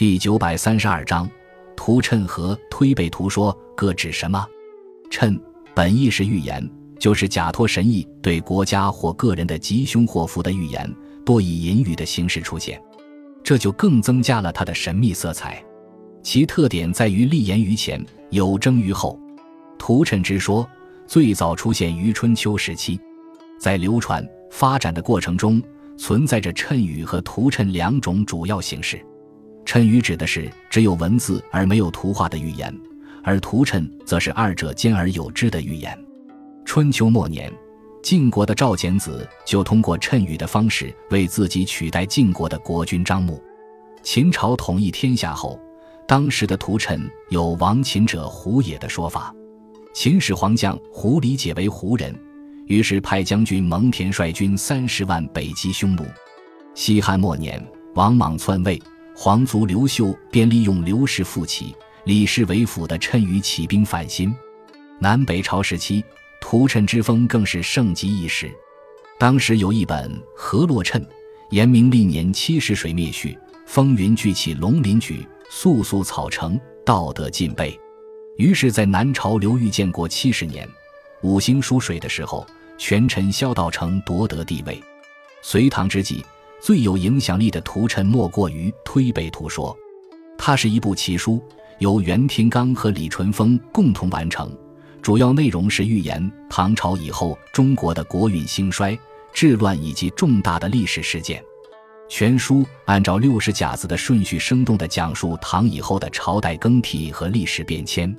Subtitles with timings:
[0.00, 1.28] 第九百三十二章，
[1.76, 4.42] 图谶和推背图说各指什么？
[5.10, 5.38] 谶
[5.74, 6.66] 本意是预言，
[6.98, 10.90] 就是假托神意对国家或个人的吉凶祸福的预言，
[11.22, 12.82] 多以隐语的形式出现，
[13.44, 15.62] 这就更增加了它的神秘色彩。
[16.22, 19.20] 其特点在于立言于前，有征于后。
[19.78, 20.66] 图谶之说
[21.06, 22.98] 最早出现于春秋时期，
[23.58, 25.62] 在流传发展的过程中，
[25.98, 28.98] 存在着谶语和图谶两种主要形式。
[29.64, 32.74] 谶语指的是只有文字而没有图画的预言，
[33.22, 35.96] 而图谶则是二者兼而有之的预言。
[36.64, 37.52] 春秋末年，
[38.02, 43.42] 晋国的赵简子就通过谶语的方式为自己取代晋国的国君张穆。
[44.02, 45.60] 秦朝统一天下后，
[46.08, 49.34] 当时的图谶有亡秦者胡也的说法。
[49.92, 52.14] 秦始皇将胡理解为胡人，
[52.66, 56.04] 于是派将军蒙恬率军三十万北击匈奴。
[56.74, 57.62] 西汉末年，
[57.94, 58.80] 王莽篡位，
[59.22, 64.34] 皇族刘秀便利用刘氏复起、李氏为辅的谶语起兵反新。
[64.98, 66.02] 南北朝时期，
[66.40, 68.50] 屠谶之风更是盛极一时。
[69.18, 70.98] 当时有一本《河洛谶》，
[71.50, 77.78] 言明历年七十水灭序，风云聚起龙鳞举，肃肃草成，道德尽备。
[78.38, 80.66] 于是，在南朝刘裕建国七十年，
[81.20, 82.46] 五星疏水的时候，
[82.78, 84.82] 权臣萧道成夺得帝位。
[85.42, 86.24] 隋唐之际，
[86.60, 89.74] 最有影响力的图谶莫过于《推背图说》，
[90.36, 91.42] 它是一部奇书，
[91.78, 94.54] 由袁天罡和李淳风共同完成，
[95.00, 98.96] 主要内容是预言唐朝以后中国的国运兴衰、
[99.32, 101.42] 治乱以及重大的历史事件。
[102.08, 108.14] 全书按照六十甲子的顺序，生动地讲述唐以后的朝代更替和历史变迁。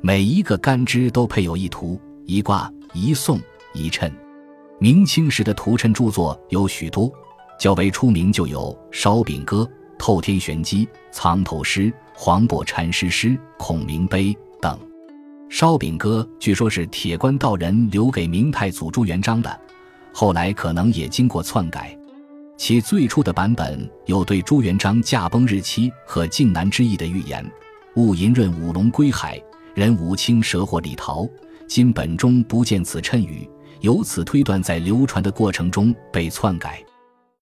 [0.00, 3.38] 每一个干支都配有一图、一卦、一颂、
[3.72, 4.10] 一谶。
[4.78, 7.12] 明清时的图谶著作有许多，
[7.64, 9.62] 较为出名就有《烧饼歌》
[9.98, 11.84] 《透天玄机》《藏头诗》
[12.14, 14.24] 《黄檗禅师诗》《孔明碑》
[14.60, 14.78] 等。
[15.48, 19.60] 《烧饼歌》据说是铁观道人留给明太祖朱元璋的，
[20.12, 21.98] 后来可能也经过篡改。
[22.58, 27.42] 其最初的版本有对朱元璋驾崩日期和靖难之役的预言
[27.96, 29.42] ：“戊寅闰五龙归海。”
[29.72, 31.26] 人五清蛇或李逃，
[31.66, 33.48] 今本中不见此谶语，
[33.80, 36.84] 由此推断，在流传的过程中被篡改。